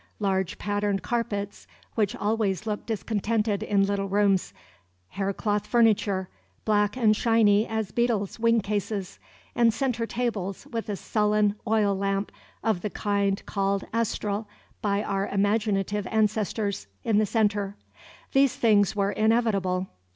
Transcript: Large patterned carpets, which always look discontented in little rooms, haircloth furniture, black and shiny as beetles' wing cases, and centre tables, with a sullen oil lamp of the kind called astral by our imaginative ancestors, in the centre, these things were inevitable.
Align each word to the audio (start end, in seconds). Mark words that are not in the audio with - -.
Large 0.19 0.57
patterned 0.57 1.03
carpets, 1.03 1.67
which 1.93 2.15
always 2.15 2.65
look 2.65 2.87
discontented 2.87 3.61
in 3.61 3.85
little 3.85 4.09
rooms, 4.09 4.51
haircloth 5.09 5.67
furniture, 5.67 6.27
black 6.65 6.97
and 6.97 7.15
shiny 7.15 7.67
as 7.67 7.91
beetles' 7.91 8.39
wing 8.39 8.61
cases, 8.61 9.19
and 9.53 9.71
centre 9.71 10.07
tables, 10.07 10.65
with 10.65 10.89
a 10.89 10.95
sullen 10.95 11.53
oil 11.67 11.95
lamp 11.95 12.31
of 12.63 12.81
the 12.81 12.89
kind 12.89 13.45
called 13.45 13.85
astral 13.93 14.47
by 14.81 15.03
our 15.03 15.27
imaginative 15.27 16.07
ancestors, 16.07 16.87
in 17.03 17.19
the 17.19 17.27
centre, 17.27 17.75
these 18.31 18.55
things 18.55 18.95
were 18.95 19.11
inevitable. 19.11 19.85